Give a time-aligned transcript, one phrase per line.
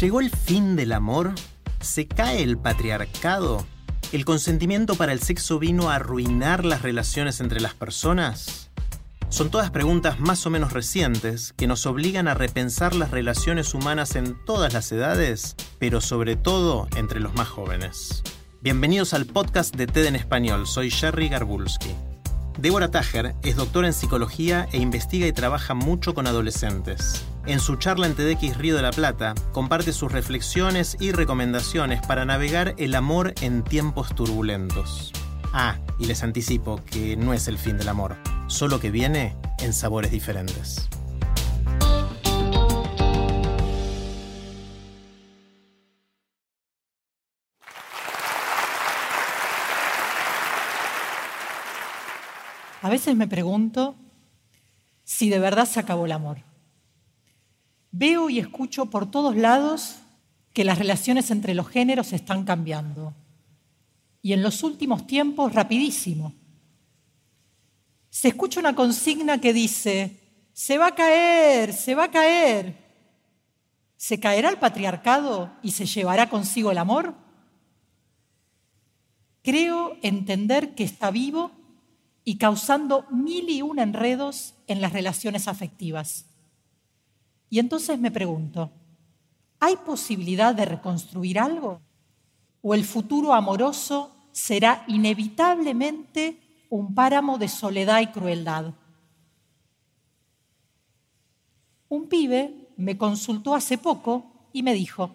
[0.00, 1.34] ¿Llegó el fin del amor?
[1.82, 3.66] ¿Se cae el patriarcado?
[4.12, 8.70] ¿El consentimiento para el sexo vino a arruinar las relaciones entre las personas?
[9.28, 14.16] Son todas preguntas más o menos recientes que nos obligan a repensar las relaciones humanas
[14.16, 18.22] en todas las edades, pero sobre todo entre los más jóvenes.
[18.62, 21.90] Bienvenidos al podcast de TED en Español, soy Jerry Garbulski.
[22.60, 27.24] Débora Tajer es doctora en psicología e investiga y trabaja mucho con adolescentes.
[27.46, 32.26] En su charla en TEDx Río de la Plata, comparte sus reflexiones y recomendaciones para
[32.26, 35.10] navegar el amor en tiempos turbulentos.
[35.54, 39.72] Ah, y les anticipo que no es el fin del amor, solo que viene en
[39.72, 40.86] sabores diferentes.
[52.80, 53.94] A veces me pregunto
[55.04, 56.38] si de verdad se acabó el amor.
[57.92, 59.96] Veo y escucho por todos lados
[60.54, 63.12] que las relaciones entre los géneros están cambiando.
[64.22, 66.32] Y en los últimos tiempos, rapidísimo.
[68.08, 70.18] Se escucha una consigna que dice,
[70.52, 72.76] se va a caer, se va a caer.
[73.96, 77.14] ¿Se caerá el patriarcado y se llevará consigo el amor?
[79.42, 81.59] Creo entender que está vivo
[82.24, 86.26] y causando mil y un enredos en las relaciones afectivas.
[87.48, 88.70] Y entonces me pregunto,
[89.58, 91.80] ¿hay posibilidad de reconstruir algo?
[92.62, 98.74] ¿O el futuro amoroso será inevitablemente un páramo de soledad y crueldad?
[101.88, 105.10] Un pibe me consultó hace poco y me dijo,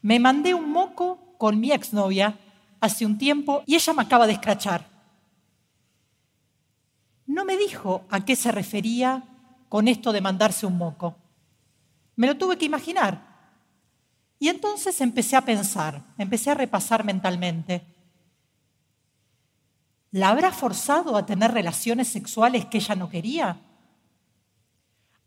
[0.00, 2.38] me mandé un moco con mi exnovia
[2.80, 4.93] hace un tiempo y ella me acaba de escrachar.
[7.44, 9.22] Me dijo a qué se refería
[9.68, 11.16] con esto de mandarse un moco.
[12.16, 13.34] Me lo tuve que imaginar.
[14.38, 17.84] Y entonces empecé a pensar, empecé a repasar mentalmente.
[20.10, 23.60] ¿La habrá forzado a tener relaciones sexuales que ella no quería?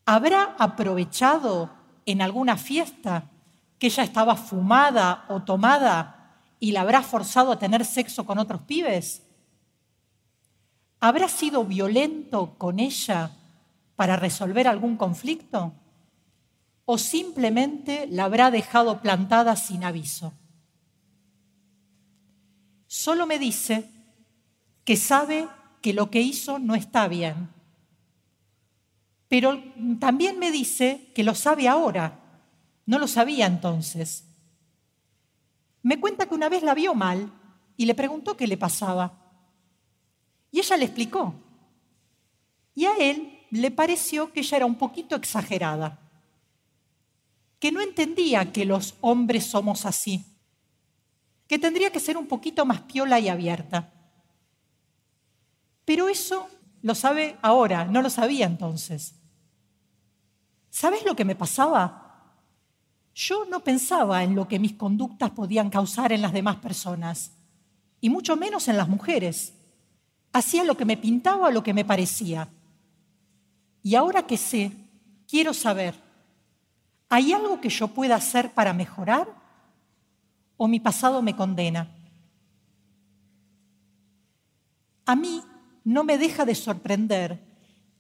[0.05, 1.69] ¿Habrá aprovechado
[2.05, 3.29] en alguna fiesta
[3.79, 8.61] que ella estaba fumada o tomada y la habrá forzado a tener sexo con otros
[8.61, 9.26] pibes?
[10.99, 13.31] ¿Habrá sido violento con ella
[13.95, 15.73] para resolver algún conflicto?
[16.85, 20.33] ¿O simplemente la habrá dejado plantada sin aviso?
[22.87, 23.89] Solo me dice
[24.85, 25.47] que sabe
[25.81, 27.49] que lo que hizo no está bien.
[29.27, 29.61] Pero
[29.99, 32.19] también me dice que lo sabe ahora.
[32.85, 34.23] No lo sabía entonces.
[35.83, 37.31] Me cuenta que una vez la vio mal
[37.75, 39.26] y le preguntó qué le pasaba.
[40.57, 41.35] Y ella le explicó.
[42.73, 45.99] Y a él le pareció que ella era un poquito exagerada,
[47.59, 50.25] que no entendía que los hombres somos así,
[51.45, 53.93] que tendría que ser un poquito más piola y abierta.
[55.85, 56.49] Pero eso
[56.81, 59.13] lo sabe ahora, no lo sabía entonces.
[60.71, 62.33] ¿Sabes lo que me pasaba?
[63.13, 67.33] Yo no pensaba en lo que mis conductas podían causar en las demás personas,
[68.01, 69.53] y mucho menos en las mujeres.
[70.33, 72.49] Hacía lo que me pintaba o lo que me parecía.
[73.83, 74.71] Y ahora que sé,
[75.27, 75.95] quiero saber,
[77.09, 79.27] ¿hay algo que yo pueda hacer para mejorar?
[80.57, 81.89] ¿O mi pasado me condena?
[85.05, 85.41] A mí
[85.85, 87.39] no me deja de sorprender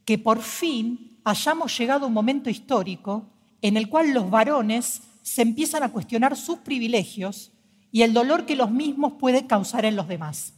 [0.03, 3.25] que por fin hayamos llegado a un momento histórico
[3.61, 7.51] en el cual los varones se empiezan a cuestionar sus privilegios
[7.91, 10.53] y el dolor que los mismos pueden causar en los demás.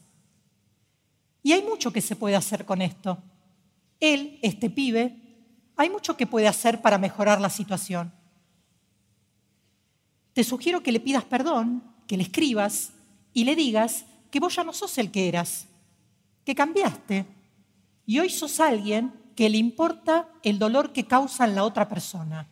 [1.42, 3.18] Y hay mucho que se puede hacer con esto.
[4.00, 5.16] Él, este pibe,
[5.76, 8.12] hay mucho que puede hacer para mejorar la situación.
[10.34, 12.92] Te sugiero que le pidas perdón, que le escribas
[13.34, 15.68] y le digas que vos ya no sos el que eras,
[16.46, 17.26] que cambiaste
[18.06, 22.48] y hoy sos alguien que le importa el dolor que causa en la otra persona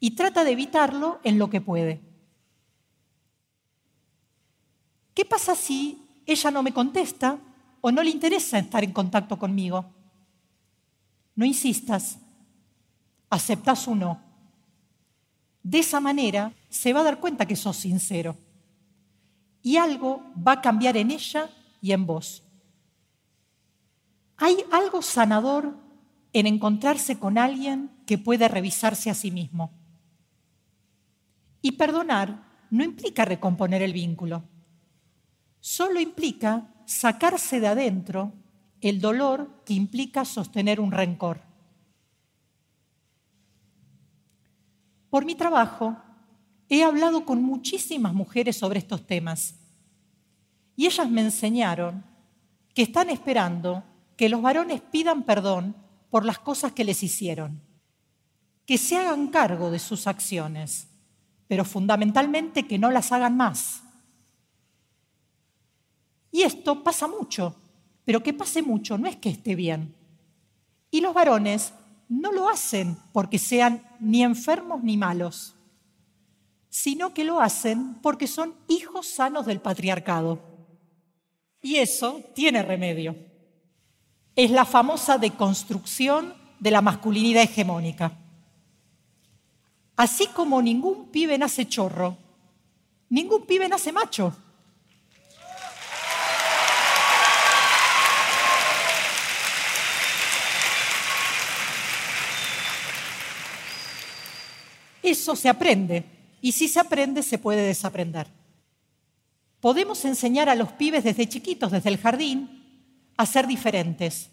[0.00, 2.00] y trata de evitarlo en lo que puede.
[5.14, 7.38] ¿Qué pasa si ella no me contesta
[7.86, 9.86] o no le interesa estar en contacto conmigo?
[11.36, 12.18] No insistas,
[13.30, 14.20] aceptas o no.
[15.62, 18.36] De esa manera se va a dar cuenta que sos sincero
[19.62, 21.48] y algo va a cambiar en ella
[21.80, 22.42] y en vos.
[24.36, 25.76] Hay algo sanador
[26.32, 29.70] en encontrarse con alguien que puede revisarse a sí mismo.
[31.62, 34.42] Y perdonar no implica recomponer el vínculo,
[35.60, 38.32] solo implica sacarse de adentro
[38.80, 41.42] el dolor que implica sostener un rencor.
[45.10, 45.96] Por mi trabajo,
[46.68, 49.54] he hablado con muchísimas mujeres sobre estos temas
[50.76, 52.04] y ellas me enseñaron
[52.74, 53.82] que están esperando
[54.16, 55.74] que los varones pidan perdón
[56.10, 57.62] por las cosas que les hicieron,
[58.64, 60.88] que se hagan cargo de sus acciones,
[61.48, 63.82] pero fundamentalmente que no las hagan más.
[66.36, 67.56] Y esto pasa mucho,
[68.04, 69.94] pero que pase mucho no es que esté bien.
[70.90, 71.72] Y los varones
[72.10, 75.54] no lo hacen porque sean ni enfermos ni malos,
[76.68, 80.38] sino que lo hacen porque son hijos sanos del patriarcado.
[81.62, 83.16] Y eso tiene remedio.
[84.34, 88.12] Es la famosa deconstrucción de la masculinidad hegemónica.
[89.96, 92.18] Así como ningún pibe nace chorro,
[93.08, 94.36] ningún pibe nace macho.
[105.06, 106.04] Eso se aprende
[106.40, 108.26] y si se aprende se puede desaprender.
[109.60, 114.30] Podemos enseñar a los pibes desde chiquitos, desde el jardín, a ser diferentes.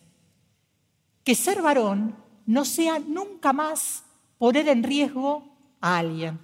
[1.23, 2.17] Que ser varón
[2.47, 4.03] no sea nunca más
[4.39, 6.39] poner en riesgo a alguien.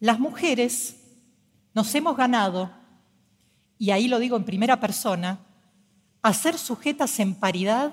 [0.00, 0.96] Las mujeres
[1.74, 2.72] nos hemos ganado,
[3.78, 5.38] y ahí lo digo en primera persona,
[6.22, 7.92] a ser sujetas en paridad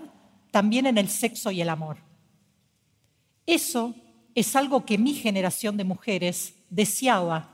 [0.49, 1.97] también en el sexo y el amor.
[3.45, 3.93] Eso
[4.35, 7.49] es algo que mi generación de mujeres deseaba,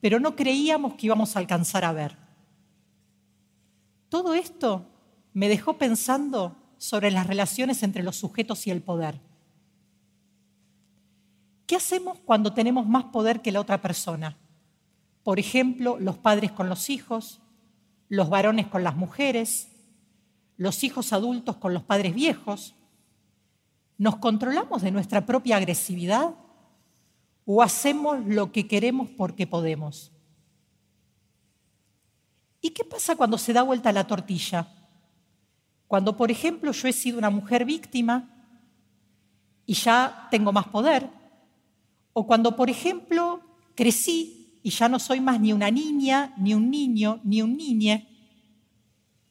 [0.00, 2.16] pero no creíamos que íbamos a alcanzar a ver.
[4.08, 4.86] Todo esto
[5.32, 9.20] me dejó pensando sobre las relaciones entre los sujetos y el poder.
[11.66, 14.38] ¿Qué hacemos cuando tenemos más poder que la otra persona?
[15.22, 17.40] Por ejemplo, los padres con los hijos,
[18.08, 19.68] los varones con las mujeres,
[20.56, 22.74] los hijos adultos con los padres viejos,
[23.98, 26.36] ¿Nos controlamos de nuestra propia agresividad
[27.44, 30.12] o hacemos lo que queremos porque podemos?
[32.60, 34.68] ¿Y qué pasa cuando se da vuelta la tortilla?
[35.88, 38.30] Cuando, por ejemplo, yo he sido una mujer víctima
[39.66, 41.10] y ya tengo más poder.
[42.12, 43.40] O cuando, por ejemplo,
[43.74, 48.06] crecí y ya no soy más ni una niña, ni un niño, ni un niñe,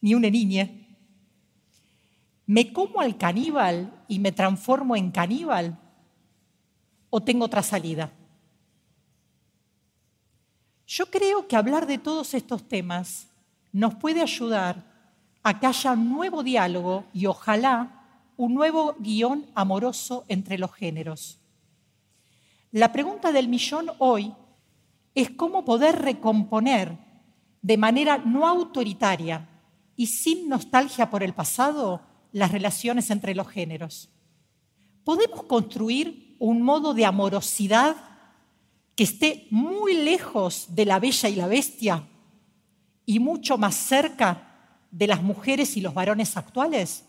[0.02, 0.70] ni una niña.
[2.44, 5.78] ¿Me como al caníbal y me transformo en caníbal?
[7.10, 8.10] ¿O tengo otra salida?
[10.86, 13.28] Yo creo que hablar de todos estos temas
[13.72, 14.82] nos puede ayudar
[15.42, 17.98] a que haya un nuevo diálogo y ojalá
[18.36, 21.38] un nuevo guion amoroso entre los géneros.
[22.72, 24.34] La pregunta del millón hoy
[25.14, 26.96] es cómo poder recomponer
[27.60, 29.48] de manera no autoritaria
[29.96, 32.00] y sin nostalgia por el pasado
[32.32, 34.08] las relaciones entre los géneros.
[35.04, 37.96] ¿Podemos construir un modo de amorosidad
[38.94, 42.06] que esté muy lejos de la bella y la bestia
[43.06, 47.04] y mucho más cerca de las mujeres y los varones actuales?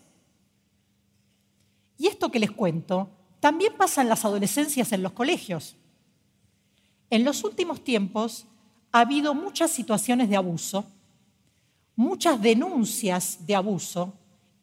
[1.98, 5.76] Y esto que les cuento también pasa en las adolescencias en los colegios.
[7.10, 8.46] En los últimos tiempos
[8.92, 10.86] ha habido muchas situaciones de abuso,
[11.96, 14.14] muchas denuncias de abuso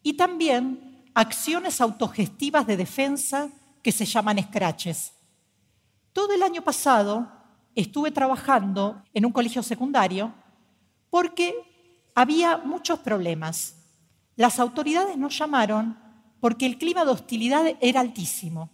[0.02, 3.50] y también acciones autogestivas de defensa
[3.82, 5.12] que se llaman scratches.
[6.12, 7.30] Todo el año pasado
[7.74, 10.32] estuve trabajando en un colegio secundario
[11.10, 11.54] porque
[12.14, 13.76] había muchos problemas.
[14.36, 15.98] Las autoridades nos llamaron
[16.40, 18.70] porque el clima de hostilidad era altísimo.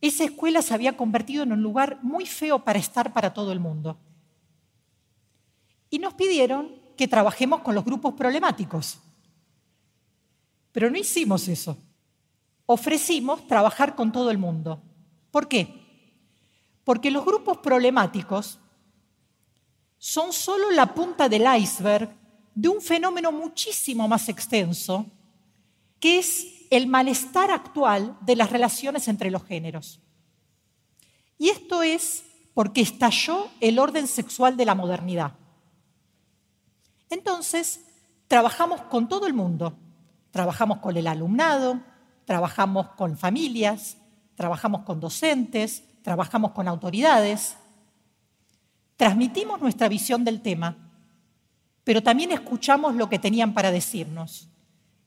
[0.00, 3.60] Esa escuela se había convertido en un lugar muy feo para estar para todo el
[3.60, 3.98] mundo.
[5.90, 8.98] Y nos pidieron que trabajemos con los grupos problemáticos.
[10.76, 11.74] Pero no hicimos eso.
[12.66, 14.82] Ofrecimos trabajar con todo el mundo.
[15.30, 15.72] ¿Por qué?
[16.84, 18.58] Porque los grupos problemáticos
[19.96, 22.14] son solo la punta del iceberg
[22.54, 25.06] de un fenómeno muchísimo más extenso,
[25.98, 29.98] que es el malestar actual de las relaciones entre los géneros.
[31.38, 35.32] Y esto es porque estalló el orden sexual de la modernidad.
[37.08, 37.80] Entonces,
[38.28, 39.78] trabajamos con todo el mundo,
[40.36, 41.80] Trabajamos con el alumnado,
[42.26, 43.96] trabajamos con familias,
[44.34, 47.56] trabajamos con docentes, trabajamos con autoridades.
[48.98, 50.76] Transmitimos nuestra visión del tema,
[51.84, 54.50] pero también escuchamos lo que tenían para decirnos.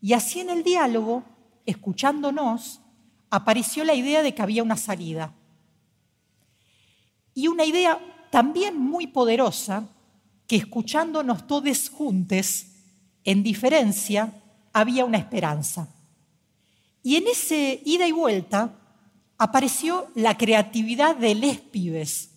[0.02, 1.22] Y así en el diálogo,
[1.68, 2.82] escuchándonos,
[3.30, 5.32] apareció la idea de que había una salida.
[7.36, 8.00] Y una idea
[8.32, 9.84] también muy poderosa,
[10.48, 12.66] que escuchándonos todos juntos,
[13.24, 14.34] en diferencia,
[14.74, 15.88] había una esperanza.
[17.04, 18.76] Y en ese ida y vuelta
[19.38, 22.32] apareció la creatividad de les pibes.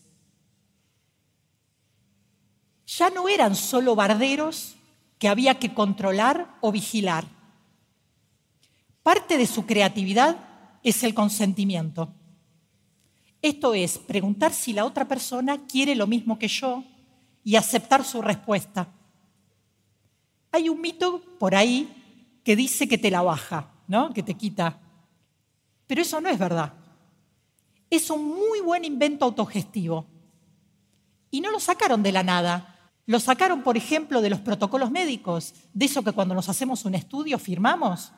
[2.86, 4.76] Ya no eran solo barderos
[5.18, 7.26] que había que controlar o vigilar.
[9.02, 10.36] Parte de su creatividad
[10.82, 12.12] es el consentimiento.
[13.40, 16.84] Esto es preguntar si la otra persona quiere lo mismo que yo
[17.42, 18.88] y aceptar su respuesta.
[20.52, 22.01] Hay un mito por ahí
[22.44, 24.12] que dice que te la baja, ¿no?
[24.12, 24.78] Que te quita.
[25.87, 26.72] Pero eso no es verdad.
[27.90, 30.06] Es un muy buen invento autogestivo.
[31.30, 32.90] Y no lo sacaron de la nada.
[33.06, 36.94] Lo sacaron, por ejemplo, de los protocolos médicos, de eso que cuando nos hacemos un
[36.94, 38.12] estudio firmamos,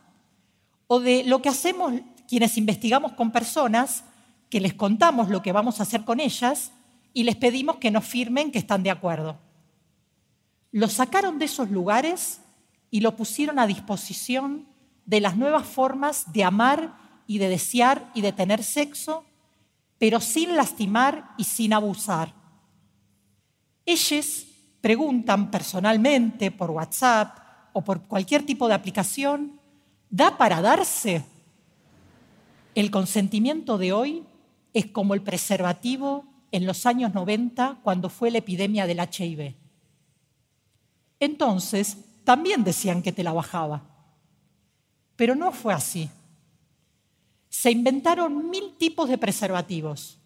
[0.86, 1.94] o de lo que hacemos
[2.28, 4.04] quienes investigamos con personas,
[4.50, 6.72] que les contamos lo que vamos a hacer con ellas
[7.12, 9.38] y les pedimos que nos firmen que están de acuerdo.
[10.70, 12.40] Lo sacaron de esos lugares
[12.90, 14.66] y lo pusieron a disposición
[15.06, 19.24] de las nuevas formas de amar y de desear y de tener sexo,
[19.98, 22.34] pero sin lastimar y sin abusar.
[23.86, 24.46] Ellos
[24.80, 27.38] preguntan personalmente por WhatsApp
[27.72, 29.60] o por cualquier tipo de aplicación,
[30.10, 31.24] ¿da para darse?
[32.74, 34.24] El consentimiento de hoy
[34.72, 39.54] es como el preservativo en los años 90 cuando fue la epidemia del HIV.
[41.20, 43.82] Entonces, también decían que te la bajaba.
[45.16, 46.10] Pero no fue así.
[47.48, 50.18] Se inventaron mil tipos de preservativos,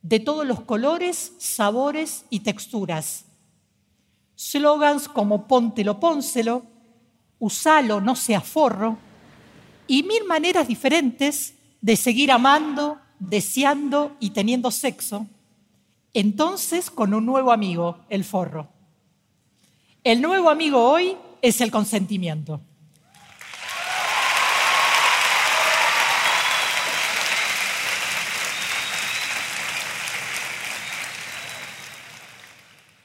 [0.00, 3.24] de todos los colores, sabores y texturas.
[4.36, 6.62] Slogans como póntelo, pónselo,
[7.38, 8.98] usalo, no sea forro,
[9.86, 15.26] y mil maneras diferentes de seguir amando, deseando y teniendo sexo.
[16.14, 18.75] Entonces, con un nuevo amigo, el forro.
[20.06, 22.60] El nuevo amigo hoy es el consentimiento.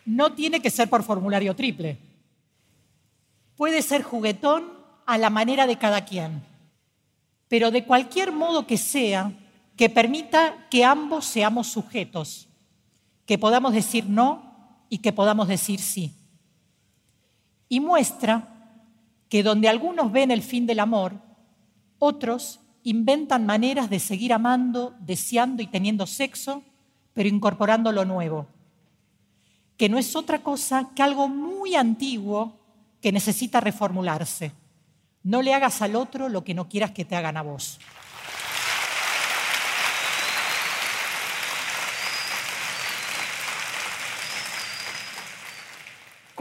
[0.06, 1.98] No tiene que ser por formulario triple.
[3.56, 4.72] Puede ser juguetón
[5.08, 6.44] a la manera de cada quien,
[7.48, 9.34] pero de cualquier modo que sea,
[9.76, 12.48] que permita que ambos seamos sujetos,
[13.26, 16.21] que podamos decir no y que podamos decir sí
[17.72, 18.50] y muestra
[19.30, 21.14] que donde algunos ven el fin del amor,
[22.00, 26.64] otros inventan maneras de seguir amando, deseando y teniendo sexo,
[27.14, 28.46] pero incorporando lo nuevo,
[29.78, 32.60] que no es otra cosa que algo muy antiguo
[33.00, 34.52] que necesita reformularse.
[35.24, 37.80] No le hagas al otro lo que no quieras que te hagan a vos.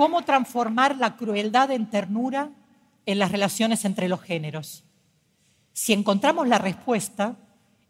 [0.01, 2.53] Cómo transformar la crueldad en ternura
[3.05, 4.83] en las relaciones entre los géneros.
[5.75, 7.37] Si encontramos la respuesta,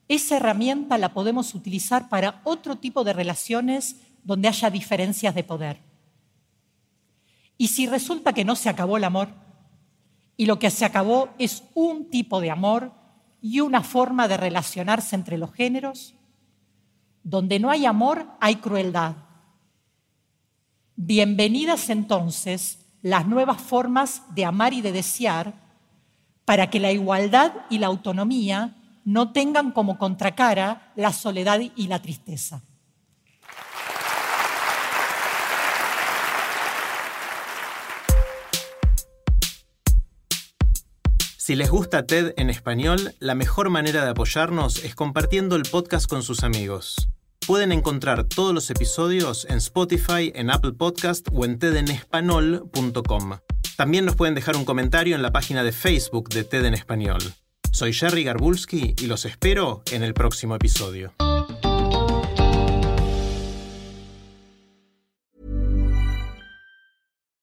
[0.09, 5.83] esa herramienta la podemos utilizar para otro tipo de relaciones donde haya diferencias de poder.
[7.57, 9.29] Y si resulta que no se acabó el amor,
[10.37, 12.90] y lo que se acabó es un tipo de amor
[13.40, 16.17] y una forma de relacionarse entre los géneros,
[17.23, 19.29] donde no hay amor hay crueldad
[21.02, 25.54] Bienvenidas entonces las nuevas formas de amar y de desear
[26.45, 28.76] para que la igualdad y la autonomía
[29.07, 32.62] no tengan como contracara la soledad y la tristeza.
[41.38, 46.07] Si les gusta TED en español, la mejor manera de apoyarnos es compartiendo el podcast
[46.07, 47.09] con sus amigos.
[47.47, 53.38] Pueden encontrar todos los episodios en Spotify, en Apple Podcast o en tedenespanol.com.
[53.76, 57.20] También nos pueden dejar un comentario en la página de Facebook de TED en Español.
[57.73, 61.14] Soy Jerry Garbulski y los espero en el próximo episodio.